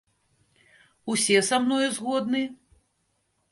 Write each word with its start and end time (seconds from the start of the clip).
Усе 1.13 1.37
са 1.51 1.61
мною 1.67 1.89
згодны? 2.01 2.43